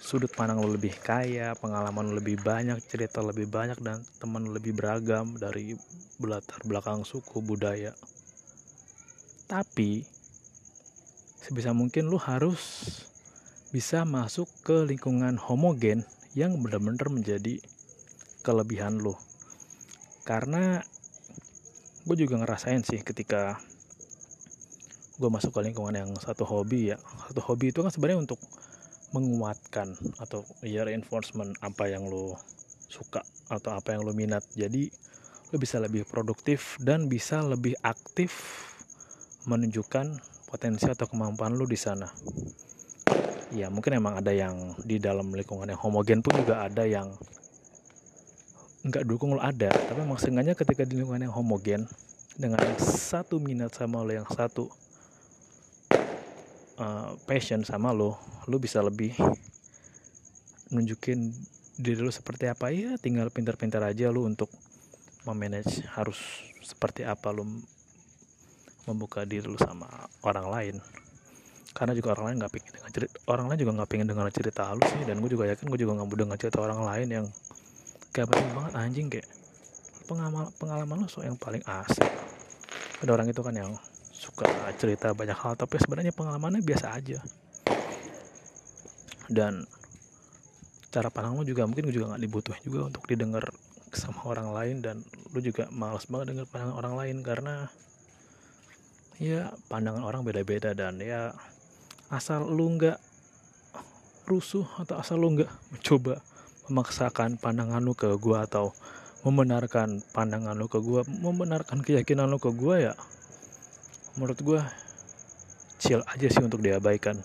sudut 0.00 0.32
pandang 0.32 0.64
lo 0.64 0.72
lebih 0.72 0.96
kaya 1.04 1.52
pengalaman 1.52 2.08
lo 2.08 2.16
lebih 2.16 2.40
banyak 2.40 2.80
cerita 2.88 3.20
lebih 3.20 3.44
banyak 3.44 3.76
dan 3.84 4.00
teman 4.16 4.48
lebih 4.48 4.72
beragam 4.72 5.36
dari 5.36 5.76
latar 6.16 6.64
belakang 6.64 7.04
suku 7.04 7.44
budaya. 7.44 7.92
Tapi 9.44 10.00
sebisa 11.44 11.76
mungkin 11.76 12.08
lo 12.08 12.16
harus 12.16 12.88
bisa 13.68 14.08
masuk 14.08 14.48
ke 14.64 14.88
lingkungan 14.88 15.36
homogen 15.36 16.08
yang 16.32 16.56
benar-benar 16.56 17.12
menjadi 17.12 17.60
kelebihan 18.48 18.96
lo 18.96 19.20
karena 20.24 20.80
gue 22.08 22.16
juga 22.24 22.40
ngerasain 22.40 22.80
sih 22.80 23.04
ketika 23.04 23.60
gue 25.20 25.28
masuk 25.28 25.50
ke 25.50 25.60
lingkungan 25.60 25.92
yang 25.92 26.10
satu 26.16 26.46
hobi 26.48 26.94
ya. 26.94 26.96
Satu 27.28 27.44
hobi 27.44 27.74
itu 27.74 27.84
kan 27.84 27.92
sebenarnya 27.92 28.24
untuk 28.24 28.40
menguatkan 29.12 29.92
atau 30.16 30.44
ya 30.64 30.84
reinforcement 30.88 31.52
apa 31.60 31.90
yang 31.90 32.08
lo 32.08 32.40
suka 32.88 33.20
atau 33.52 33.76
apa 33.76 33.92
yang 33.92 34.08
lo 34.08 34.16
minat. 34.16 34.46
Jadi 34.56 34.88
lo 35.52 35.56
bisa 35.60 35.82
lebih 35.82 36.08
produktif 36.08 36.80
dan 36.80 37.12
bisa 37.12 37.44
lebih 37.44 37.76
aktif 37.84 38.64
menunjukkan 39.44 40.20
potensi 40.48 40.88
atau 40.88 41.04
kemampuan 41.10 41.56
lu 41.56 41.68
di 41.68 41.76
sana. 41.76 42.08
Ya 43.52 43.72
mungkin 43.72 43.96
emang 43.96 44.20
ada 44.20 44.32
yang 44.32 44.76
di 44.84 44.96
dalam 44.96 45.32
lingkungan 45.32 45.72
yang 45.72 45.80
homogen 45.80 46.20
pun 46.20 46.36
juga 46.40 46.68
ada 46.68 46.84
yang 46.84 47.16
nggak 48.88 49.04
dukung 49.04 49.36
lo 49.36 49.40
ada, 49.44 49.68
tapi 49.68 50.00
sengaja 50.16 50.56
ketika 50.56 50.82
di 50.88 50.96
lingkungan 50.98 51.28
yang 51.28 51.34
homogen 51.36 51.84
dengan 52.40 52.60
satu 52.80 53.36
minat 53.36 53.76
sama 53.76 54.00
lo 54.00 54.10
yang 54.10 54.24
satu 54.26 54.72
uh, 56.80 57.12
passion 57.28 57.62
sama 57.68 57.92
lo, 57.92 58.16
lo 58.48 58.56
bisa 58.56 58.80
lebih 58.80 59.12
nunjukin 60.72 61.32
diri 61.76 62.00
lo 62.00 62.10
seperti 62.10 62.48
apa. 62.48 62.72
Ya, 62.72 62.96
tinggal 62.96 63.28
pintar-pintar 63.28 63.84
aja 63.84 64.08
lo 64.08 64.24
untuk 64.24 64.48
memanage 65.28 65.84
harus 65.92 66.18
seperti 66.64 67.04
apa 67.04 67.28
lo 67.28 67.44
membuka 68.88 69.28
diri 69.28 69.44
lu 69.44 69.60
sama 69.60 69.86
orang 70.24 70.48
lain. 70.48 70.76
Karena 71.76 71.92
juga 71.92 72.16
orang 72.16 72.32
lain 72.32 72.36
nggak 72.40 72.52
pengen 72.56 72.72
dengar 72.72 72.90
cerita 72.90 73.16
orang 73.28 73.46
lain 73.52 73.58
juga 73.60 73.72
nggak 73.76 73.90
pengen 73.92 74.06
dengar 74.08 74.26
cerita 74.32 74.62
lu 74.72 74.82
sih. 74.88 75.02
Dan 75.04 75.20
gue 75.20 75.30
juga 75.30 75.44
yakin 75.52 75.68
gue 75.68 75.78
juga 75.78 75.92
nggak 76.00 76.08
mau 76.08 76.16
dengar 76.16 76.36
cerita 76.40 76.58
orang 76.64 76.80
lain 76.82 77.08
yang 77.12 77.26
kayak 78.12 78.28
penting 78.32 78.50
banget 78.56 78.72
anjing 78.74 79.06
kayak 79.12 79.28
pengalaman 80.08 80.48
pengalaman 80.56 80.96
lu 81.04 81.08
so 81.08 81.20
yang 81.20 81.36
paling 81.36 81.60
asik. 81.64 82.08
Ada 83.04 83.10
orang 83.14 83.28
itu 83.30 83.40
kan 83.44 83.54
yang 83.54 83.72
suka 84.10 84.48
cerita 84.80 85.14
banyak 85.14 85.36
hal 85.36 85.54
tapi 85.54 85.78
sebenarnya 85.78 86.10
pengalamannya 86.16 86.64
biasa 86.64 86.96
aja. 86.96 87.20
Dan 89.28 89.68
cara 90.88 91.12
pandang 91.12 91.36
lu 91.36 91.44
juga 91.44 91.68
mungkin 91.68 91.92
juga 91.92 92.16
nggak 92.16 92.22
dibutuhin 92.24 92.62
juga 92.64 92.88
untuk 92.88 93.04
didengar 93.04 93.44
sama 93.92 94.24
orang 94.28 94.48
lain 94.52 94.76
dan 94.80 94.96
lu 95.32 95.40
juga 95.44 95.68
males 95.72 96.08
banget 96.08 96.32
dengar 96.32 96.46
pandangan 96.48 96.76
orang 96.76 96.94
lain 96.96 97.16
karena 97.24 97.54
ya 99.20 99.52
pandangan 99.68 100.04
orang 100.04 100.24
beda-beda 100.24 100.72
dan 100.72 101.00
ya 101.00 101.36
asal 102.08 102.48
lu 102.48 102.72
nggak 102.76 102.96
rusuh 104.28 104.64
atau 104.80 104.96
asal 104.96 105.20
lu 105.20 105.36
nggak 105.36 105.50
mencoba 105.72 106.20
memaksakan 106.68 107.40
pandangan 107.40 107.80
lu 107.80 107.96
ke 107.96 108.12
gua 108.20 108.44
atau 108.44 108.76
membenarkan 109.24 110.04
pandangan 110.14 110.54
lu 110.54 110.68
ke 110.68 110.78
gua 110.78 111.02
membenarkan 111.08 111.80
keyakinan 111.82 112.28
lu 112.28 112.38
ke 112.38 112.52
gua 112.52 112.92
ya 112.92 112.94
menurut 114.14 114.38
gua 114.44 114.68
chill 115.78 116.02
aja 116.10 116.26
sih 116.26 116.42
untuk 116.42 116.58
diabaikan. 116.60 117.22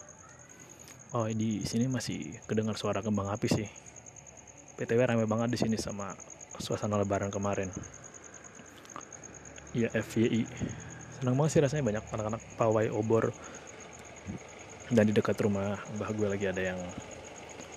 Oh 1.13 1.25
di 1.29 1.65
sini 1.65 1.89
masih 1.89 2.37
kedengar 2.45 2.77
suara 2.77 3.01
kembang 3.01 3.29
api 3.33 3.49
sih. 3.49 3.67
PTW 4.77 5.05
rame 5.05 5.25
banget 5.25 5.53
di 5.53 5.59
sini 5.61 5.77
sama 5.77 6.13
suasana 6.61 7.01
lebaran 7.01 7.33
kemarin. 7.33 7.69
Ya 9.73 9.89
FYI 9.89 10.45
senang 11.17 11.33
banget 11.37 11.51
sih 11.57 11.61
rasanya 11.65 11.83
banyak 11.85 12.03
anak-anak 12.13 12.41
pawai 12.57 12.87
obor. 12.93 13.33
Dan 14.93 15.09
di 15.09 15.13
dekat 15.17 15.37
rumah 15.41 15.81
mbah 15.97 16.09
gue 16.13 16.27
lagi 16.29 16.45
ada 16.45 16.61
yang 16.61 16.79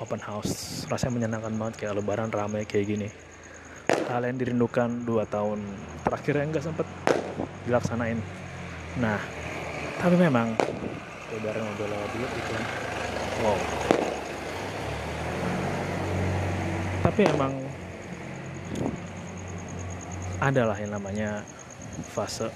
open 0.00 0.20
house. 0.20 0.84
Rasanya 0.88 1.12
menyenangkan 1.22 1.52
banget 1.56 1.74
kayak 1.84 2.00
lebaran 2.00 2.30
ramai 2.32 2.68
kayak 2.68 2.86
gini. 2.86 3.08
Hal 4.06 4.22
yang 4.22 4.38
dirindukan 4.38 5.02
dua 5.02 5.26
tahun 5.26 5.62
terakhir 6.06 6.34
yang 6.38 6.48
gak 6.54 6.64
sempet 6.64 6.86
dilaksanain. 7.66 8.18
Nah 9.02 9.18
tapi 9.96 10.14
memang 10.14 10.54
lebaran 11.32 11.64
udah 11.64 11.86
lewat 11.88 12.10
dulu 12.14 12.26
itu 12.28 12.54
wow. 13.42 13.58
Tapi 17.06 17.20
emang 17.22 17.52
adalah 20.36 20.76
yang 20.76 20.92
namanya 20.92 21.40
fase 22.12 22.52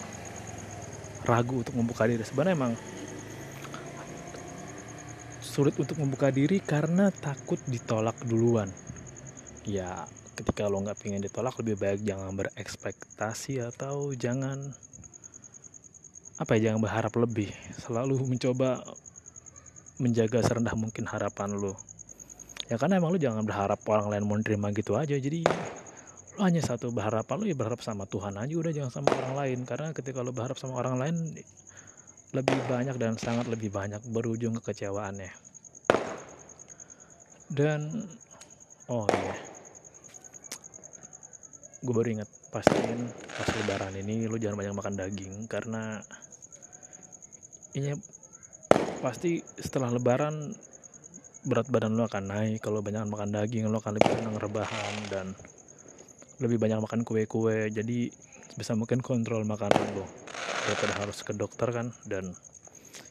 ragu 1.25 1.65
untuk 1.65 1.75
membuka 1.77 2.05
diri. 2.05 2.21
Sebenarnya 2.21 2.55
emang 2.59 2.73
sulit 5.51 5.75
untuk 5.83 5.99
membuka 5.99 6.31
diri 6.31 6.63
karena 6.63 7.11
takut 7.11 7.59
ditolak 7.67 8.15
duluan. 8.23 8.71
Ya 9.67 10.07
ketika 10.39 10.71
lo 10.71 10.79
nggak 10.79 11.03
pengen 11.03 11.27
ditolak 11.27 11.59
lebih 11.59 11.75
baik 11.75 12.01
jangan 12.07 12.33
berekspektasi 12.39 13.59
atau 13.59 14.15
jangan 14.15 14.71
apa 16.39 16.55
ya 16.55 16.71
jangan 16.71 16.81
berharap 16.87 17.13
lebih. 17.19 17.51
Selalu 17.83 18.15
mencoba 18.31 18.79
menjaga 19.99 20.39
serendah 20.47 20.79
mungkin 20.79 21.05
harapan 21.11 21.59
lo. 21.59 21.75
Ya 22.71 22.79
karena 22.79 23.03
emang 23.03 23.11
lo 23.11 23.19
jangan 23.19 23.43
berharap 23.43 23.83
orang 23.91 24.07
lain 24.15 24.23
mau 24.31 24.39
nerima 24.39 24.71
gitu 24.71 24.95
aja. 24.95 25.19
Jadi 25.19 25.43
lo 26.39 26.41
hanya 26.47 26.63
satu 26.63 26.95
berharap 26.95 27.27
lo 27.35 27.43
ya 27.43 27.59
berharap 27.59 27.83
sama 27.83 28.07
Tuhan 28.07 28.39
aja. 28.39 28.55
Udah 28.55 28.71
jangan 28.71 29.03
sama 29.03 29.13
orang 29.19 29.35
lain. 29.35 29.59
Karena 29.67 29.91
ketika 29.91 30.23
lo 30.23 30.31
berharap 30.31 30.57
sama 30.57 30.79
orang 30.79 30.97
lain 30.97 31.17
lebih 32.31 32.63
banyak 32.63 32.95
dan 32.95 33.19
sangat 33.19 33.51
lebih 33.51 33.75
banyak 33.75 33.99
berujung 34.07 34.55
kekecewaannya. 34.63 35.35
Dan 37.51 38.07
oh 38.87 39.11
iya. 39.11 39.35
Gue 41.83 41.95
baru 41.97 42.21
ingat 42.21 42.31
pastiin 42.51 43.11
pas 43.35 43.47
lebaran 43.55 43.95
ini 43.95 44.27
lo 44.27 44.37
jangan 44.37 44.59
banyak 44.59 44.75
makan 44.75 44.95
daging 44.99 45.35
karena 45.47 46.03
ini 47.79 47.95
pasti 48.99 49.39
setelah 49.57 49.95
lebaran 49.95 50.51
berat 51.47 51.71
badan 51.73 51.95
lo 51.97 52.05
akan 52.05 52.25
naik 52.27 52.59
kalau 52.61 52.83
banyak 52.83 53.07
makan 53.07 53.33
daging 53.33 53.71
lo 53.71 53.79
akan 53.79 53.97
lebih 53.97 54.13
senang 54.13 54.37
rebahan 54.37 55.09
dan 55.09 55.33
lebih 56.43 56.59
banyak 56.61 56.83
makan 56.83 57.07
kue-kue 57.07 57.71
jadi 57.71 58.13
bisa 58.59 58.75
mungkin 58.77 59.01
kontrol 59.01 59.47
makanan 59.47 59.95
lo 59.95 60.05
daripada 60.67 60.93
harus 61.01 61.19
ke 61.25 61.33
dokter 61.33 61.69
kan 61.73 61.93
dan 62.05 62.35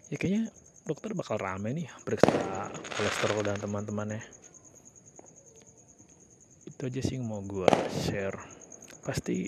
ya 0.09 0.17
kayaknya 0.17 0.49
dokter 0.89 1.13
bakal 1.13 1.37
rame 1.37 1.69
nih 1.73 1.87
periksa 2.01 2.33
kolesterol 2.97 3.45
dan 3.45 3.57
teman-temannya. 3.61 4.25
Itu 6.65 6.89
aja 6.89 7.01
sih 7.05 7.21
yang 7.21 7.29
mau 7.29 7.45
gue 7.45 7.69
share. 8.09 8.37
Pasti 9.05 9.45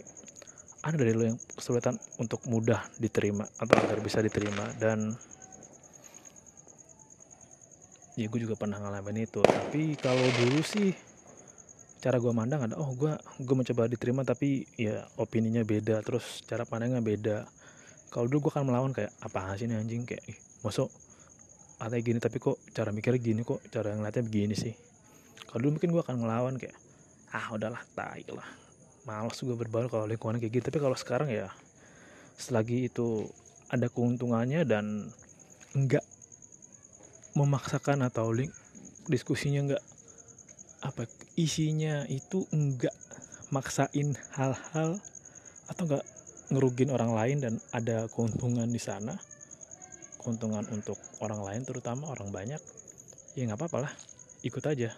ada 0.85 0.97
dari 0.97 1.13
lo 1.17 1.25
yang 1.25 1.37
kesulitan 1.57 1.97
untuk 2.21 2.45
mudah 2.45 2.81
diterima 3.01 3.45
atau 3.57 3.75
agar 3.77 3.97
bisa 4.05 4.21
diterima 4.21 4.69
dan 4.77 5.13
ya 8.17 8.29
gue 8.29 8.39
juga 8.41 8.53
pernah 8.53 8.77
ngalamin 8.77 9.25
itu. 9.25 9.41
Tapi 9.41 9.97
kalau 9.97 10.25
dulu 10.37 10.61
sih 10.61 10.93
cara 12.01 12.17
gue 12.17 12.33
mandang 12.33 12.65
ada 12.65 12.75
oh 12.81 12.97
gue 12.97 13.13
gue 13.45 13.55
mencoba 13.55 13.85
diterima 13.85 14.25
tapi 14.25 14.65
ya 14.73 15.05
opininya 15.21 15.61
beda 15.61 16.01
terus 16.01 16.41
cara 16.49 16.65
pandangnya 16.65 16.97
beda 16.97 17.45
kalau 18.11 18.27
dulu 18.27 18.47
gue 18.47 18.51
akan 18.59 18.67
melawan 18.67 18.91
kayak 18.91 19.15
apa 19.23 19.55
sih 19.55 19.71
ini 19.71 19.79
anjing? 19.79 20.03
Kayak 20.03 20.27
ih 20.27 20.37
masuk 20.67 20.91
ada 21.79 21.95
gini 21.97 22.19
tapi 22.19 22.37
kok 22.37 22.59
cara 22.75 22.91
mikirnya 22.91 23.17
gini 23.23 23.41
kok 23.47 23.63
cara 23.71 23.95
ngeliatnya 23.95 24.23
begini 24.27 24.53
sih? 24.53 24.75
Kalau 25.47 25.63
dulu 25.63 25.79
mungkin 25.79 25.89
gue 25.95 26.03
akan 26.03 26.15
ngelawan 26.19 26.55
kayak 26.59 26.75
ah 27.31 27.55
udahlah 27.55 27.79
tai 27.95 28.27
lah. 28.27 28.45
Malas 29.07 29.39
juga 29.39 29.57
berbaur 29.57 29.87
kalau 29.87 30.05
lingkungan 30.05 30.37
kayak 30.37 30.59
gitu 30.59 30.63
tapi 30.67 30.83
kalau 30.83 30.93
sekarang 30.93 31.31
ya 31.31 31.49
selagi 32.35 32.91
itu 32.91 33.25
ada 33.71 33.87
keuntungannya 33.87 34.67
dan 34.67 35.07
enggak 35.71 36.03
memaksakan 37.33 38.03
atau 38.03 38.35
link 38.35 38.51
diskusinya 39.07 39.63
enggak 39.63 39.83
apa 40.83 41.07
isinya 41.39 42.03
itu 42.11 42.43
enggak 42.51 42.93
maksain 43.49 44.19
hal-hal 44.35 44.99
atau 45.71 45.83
enggak 45.87 46.05
ngerugin 46.51 46.91
orang 46.91 47.15
lain 47.15 47.37
dan 47.39 47.53
ada 47.71 48.05
keuntungan 48.11 48.67
di 48.67 48.77
sana. 48.77 49.15
Keuntungan 50.21 50.67
untuk 50.69 50.99
orang 51.23 51.41
lain 51.41 51.61
terutama 51.65 52.11
orang 52.13 52.29
banyak 52.29 52.61
ya 53.33 53.41
nggak 53.47 53.57
apa-apa 53.57 53.89
lah. 53.89 53.93
Ikut 54.45 54.61
aja. 54.67 54.93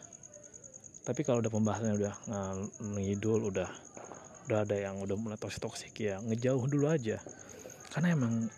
Tapi 1.03 1.21
kalau 1.23 1.39
udah 1.39 1.53
pembahasannya 1.53 1.95
udah 2.01 2.15
ngidul 2.97 3.53
udah 3.53 3.69
udah 4.43 4.59
ada 4.67 4.75
yang 4.75 4.99
udah 4.99 5.15
mulai 5.15 5.39
toksik 5.39 5.63
toksik 5.63 5.93
ya 6.01 6.19
ngejauh 6.19 6.65
dulu 6.67 6.91
aja. 6.91 7.21
Karena 7.93 8.17
emang 8.17 8.49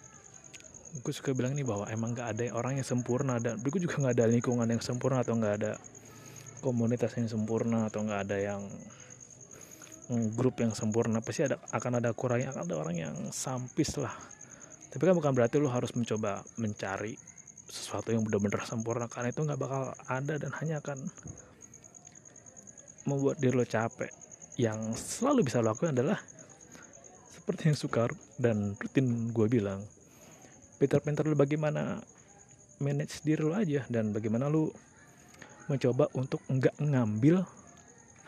gue 0.95 1.13
suka 1.13 1.35
bilang 1.35 1.51
nih 1.53 1.67
bahwa 1.67 1.85
emang 1.91 2.15
gak 2.15 2.39
ada 2.39 2.55
orang 2.55 2.79
yang 2.79 2.87
sempurna 2.87 3.35
dan 3.35 3.59
gue 3.59 3.81
juga 3.83 3.99
nggak 3.99 4.15
ada 4.15 4.31
lingkungan 4.31 4.63
yang 4.63 4.79
sempurna 4.79 5.27
atau 5.27 5.35
nggak 5.35 5.55
ada 5.59 5.75
komunitas 6.63 7.11
yang 7.19 7.27
sempurna 7.27 7.91
atau 7.91 8.07
nggak 8.07 8.21
ada 8.25 8.37
yang 8.39 8.61
grup 10.09 10.61
yang 10.61 10.73
sempurna 10.77 11.17
pasti 11.21 11.49
ada 11.49 11.57
akan 11.73 11.97
ada 11.97 12.13
kurangnya 12.13 12.53
akan 12.53 12.61
ada 12.69 12.75
orang 12.77 12.95
yang 12.95 13.15
sampis 13.33 13.97
lah. 13.97 14.13
Tapi 14.93 15.01
kan 15.01 15.17
bukan 15.17 15.33
berarti 15.33 15.57
lo 15.57 15.67
harus 15.67 15.91
mencoba 15.97 16.45
mencari 16.61 17.17
sesuatu 17.65 18.13
yang 18.13 18.21
benar-benar 18.21 18.63
sempurna 18.69 19.09
karena 19.09 19.33
itu 19.33 19.41
nggak 19.41 19.59
bakal 19.59 19.91
ada 20.05 20.37
dan 20.37 20.53
hanya 20.61 20.79
akan 20.79 21.09
membuat 23.09 23.41
diri 23.41 23.57
lo 23.57 23.65
capek. 23.65 24.13
Yang 24.55 25.01
selalu 25.01 25.49
bisa 25.49 25.59
lo 25.59 25.73
lakukan 25.73 25.97
adalah 25.97 26.21
seperti 27.33 27.73
yang 27.73 27.77
sukar 27.77 28.09
dan 28.41 28.73
rutin 28.77 29.29
gue 29.29 29.47
bilang 29.49 29.85
pinter-pinter 30.81 31.25
lo 31.29 31.37
bagaimana 31.37 32.01
manage 32.81 33.21
diri 33.21 33.41
lo 33.41 33.53
aja 33.53 33.85
dan 33.87 34.11
bagaimana 34.13 34.49
lo 34.49 34.73
mencoba 35.65 36.09
untuk 36.13 36.41
enggak 36.49 36.77
ngambil 36.77 37.41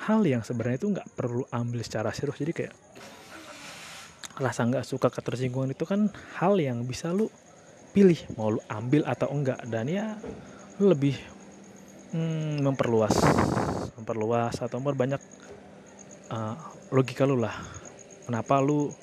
hal 0.07 0.23
yang 0.23 0.41
sebenarnya 0.41 0.79
itu 0.79 0.89
nggak 0.95 1.09
perlu 1.19 1.43
ambil 1.51 1.83
secara 1.83 2.15
serius. 2.15 2.39
Jadi 2.39 2.53
kayak 2.55 2.73
rasa 4.39 4.63
nggak 4.63 4.85
suka 4.87 5.11
ketersinggungan 5.11 5.75
itu 5.75 5.83
kan 5.83 6.07
hal 6.39 6.55
yang 6.61 6.85
bisa 6.87 7.11
lo 7.11 7.27
pilih 7.91 8.17
mau 8.37 8.53
lo 8.53 8.61
ambil 8.69 9.03
atau 9.03 9.27
enggak 9.33 9.57
dan 9.67 9.89
ya 9.89 10.15
lebih 10.77 11.17
hmm, 12.13 12.61
memperluas 12.61 13.17
memperluas 13.97 14.55
atau 14.61 14.77
memperbanyak 14.77 15.19
uh, 16.31 16.55
logika 16.93 17.27
lu 17.27 17.35
lah. 17.41 17.57
Kenapa 18.23 18.61
lu 18.63 18.93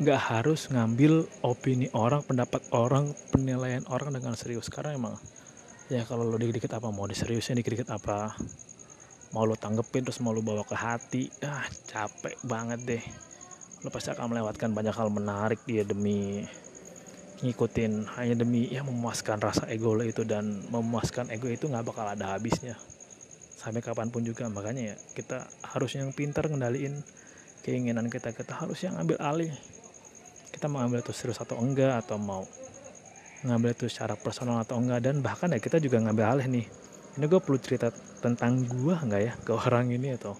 nggak 0.00 0.20
harus 0.32 0.72
ngambil 0.72 1.28
opini 1.44 1.92
orang 1.92 2.24
pendapat 2.24 2.64
orang 2.72 3.12
penilaian 3.34 3.84
orang 3.92 4.16
dengan 4.16 4.32
serius? 4.38 4.72
Karena 4.72 4.96
emang 4.96 5.18
ya 5.90 6.06
kalau 6.06 6.22
lo 6.22 6.38
dikit-dikit 6.38 6.70
apa? 6.78 6.88
Mau 6.94 7.10
diseriusin 7.10 7.58
dikit-dikit 7.58 7.90
apa? 7.90 8.38
Mau 9.34 9.42
lo 9.42 9.58
tanggepin 9.58 10.06
terus 10.06 10.22
mau 10.22 10.30
lo 10.30 10.38
bawa 10.38 10.62
ke 10.62 10.78
hati? 10.78 11.26
Ah 11.42 11.66
capek 11.66 12.38
banget 12.46 12.80
deh. 12.86 13.04
Lo 13.82 13.90
pasti 13.90 14.14
akan 14.14 14.30
melewatkan 14.30 14.70
banyak 14.70 14.94
hal 14.94 15.10
menarik 15.10 15.58
dia 15.66 15.82
demi 15.82 16.46
ngikutin 17.40 18.20
hanya 18.20 18.34
demi 18.36 18.68
ya 18.68 18.84
memuaskan 18.84 19.40
rasa 19.40 19.64
ego 19.72 19.96
lo 19.96 20.04
itu 20.04 20.28
dan 20.28 20.60
memuaskan 20.68 21.32
ego 21.32 21.48
itu 21.48 21.66
nggak 21.66 21.82
bakal 21.82 22.06
ada 22.06 22.38
habisnya. 22.38 22.78
Sampai 23.58 23.82
kapan 23.82 24.14
pun 24.14 24.22
juga. 24.22 24.46
Makanya 24.46 24.94
ya 24.94 24.96
kita 25.18 25.50
harus 25.74 25.90
yang 25.98 26.14
pintar 26.14 26.46
ngendaliin 26.46 27.02
keinginan 27.66 28.06
kita. 28.06 28.30
Kita 28.30 28.62
harus 28.62 28.78
yang 28.86 28.94
ambil 28.94 29.18
alih. 29.18 29.50
Kita 30.54 30.70
mau 30.70 30.86
ambil 30.86 31.02
itu 31.02 31.10
serius 31.10 31.42
atau 31.42 31.58
enggak 31.58 32.06
atau 32.06 32.14
mau 32.14 32.46
ngambil 33.40 33.72
itu 33.72 33.88
secara 33.88 34.14
personal 34.16 34.60
atau 34.60 34.76
enggak 34.76 35.00
dan 35.00 35.24
bahkan 35.24 35.48
ya 35.48 35.60
kita 35.60 35.80
juga 35.80 36.00
ngambil 36.00 36.26
alih 36.36 36.46
nih. 36.60 36.66
Ini 37.18 37.24
gue 37.26 37.40
perlu 37.42 37.58
cerita 37.58 37.88
tentang 38.20 38.64
gue 38.68 38.94
nggak 38.94 39.22
ya 39.22 39.32
ke 39.40 39.52
orang 39.56 39.90
ini 39.90 40.14
atau? 40.14 40.36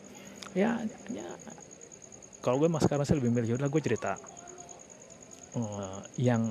Ya, 0.52 0.78
ya. 1.10 1.26
Kalau 2.40 2.56
gue 2.60 2.68
mas 2.68 2.84
sekarang 2.84 3.04
sih 3.04 3.16
lebih 3.16 3.32
milih 3.32 3.60
udah 3.60 3.68
gue 3.68 3.82
cerita. 3.82 4.16
Uh, 5.50 5.98
yang 6.14 6.46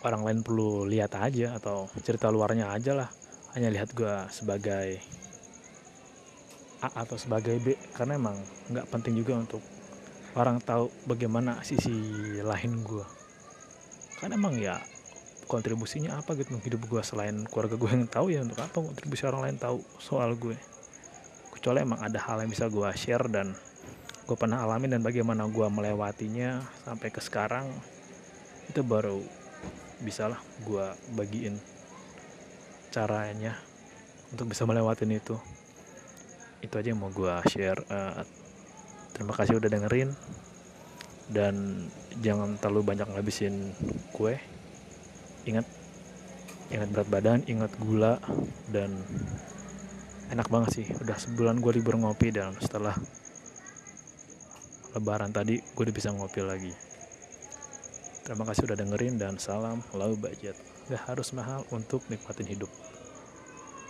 orang 0.00 0.24
lain 0.24 0.40
perlu 0.40 0.88
lihat 0.88 1.12
aja 1.20 1.60
atau 1.60 1.90
cerita 2.00 2.32
luarnya 2.32 2.72
aja 2.72 2.96
lah. 2.96 3.08
Hanya 3.52 3.68
lihat 3.74 3.92
gue 3.92 4.14
sebagai 4.30 5.02
A 6.80 7.04
atau 7.04 7.20
sebagai 7.20 7.60
B 7.60 7.76
karena 7.92 8.16
emang 8.16 8.40
nggak 8.72 8.88
penting 8.88 9.20
juga 9.20 9.36
untuk 9.36 9.60
orang 10.32 10.62
tahu 10.64 10.88
bagaimana 11.04 11.60
sisi 11.60 11.92
lain 12.40 12.80
gue 12.80 13.04
karena 14.16 14.34
emang 14.36 14.54
ya 14.56 14.80
kontribusinya 15.50 16.22
apa 16.22 16.38
gitu 16.38 16.54
hidup 16.62 16.86
gue 16.86 17.02
selain 17.02 17.42
keluarga 17.50 17.74
gue 17.74 17.90
yang 17.90 18.06
tahu 18.06 18.30
ya 18.30 18.46
untuk 18.46 18.62
apa 18.62 18.78
kontribusi 18.78 19.26
orang 19.26 19.50
lain 19.50 19.56
tahu 19.58 19.82
soal 19.98 20.38
gue 20.38 20.54
kecuali 21.58 21.82
emang 21.82 21.98
ada 21.98 22.22
hal 22.22 22.38
yang 22.38 22.50
bisa 22.54 22.70
gue 22.70 22.86
share 22.94 23.26
dan 23.26 23.50
gue 24.30 24.36
pernah 24.38 24.62
alami 24.62 24.86
dan 24.86 25.02
bagaimana 25.02 25.50
gue 25.50 25.66
melewatinya 25.66 26.62
sampai 26.86 27.10
ke 27.10 27.18
sekarang 27.18 27.66
itu 28.70 28.86
baru 28.86 29.18
bisalah 30.06 30.38
gue 30.62 30.86
bagiin 31.18 31.58
caranya 32.94 33.58
untuk 34.30 34.54
bisa 34.54 34.62
melewatin 34.66 35.18
itu. 35.18 35.34
Itu 36.62 36.78
aja 36.78 36.94
yang 36.94 37.02
mau 37.02 37.10
gue 37.10 37.34
share 37.50 37.82
uh, 37.90 38.22
terima 39.10 39.34
kasih 39.34 39.58
udah 39.58 39.66
dengerin 39.66 40.14
dan 41.30 41.86
jangan 42.22 42.58
terlalu 42.58 42.94
banyak 42.94 43.06
ngabisin 43.10 43.74
kue 44.14 44.38
ingat 45.50 45.66
ingat 46.70 46.88
berat 46.94 47.08
badan 47.10 47.40
ingat 47.50 47.74
gula 47.82 48.22
dan 48.70 48.94
enak 50.30 50.46
banget 50.46 50.70
sih 50.82 50.86
udah 51.02 51.18
sebulan 51.18 51.58
gue 51.58 51.72
libur 51.82 51.98
ngopi 51.98 52.30
dan 52.30 52.54
setelah 52.62 52.94
lebaran 54.94 55.34
tadi 55.34 55.58
gue 55.58 55.82
udah 55.82 55.94
bisa 55.94 56.14
ngopi 56.14 56.42
lagi 56.42 56.72
Terima 58.30 58.46
kasih 58.46 58.62
udah 58.70 58.78
dengerin 58.78 59.18
dan 59.18 59.42
salam 59.42 59.82
low 59.90 60.14
budget. 60.14 60.54
Gak 60.86 61.02
harus 61.02 61.34
mahal 61.34 61.66
untuk 61.74 61.98
nikmatin 62.06 62.46
hidup. 62.46 62.70